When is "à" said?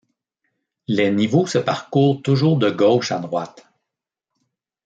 3.11-3.19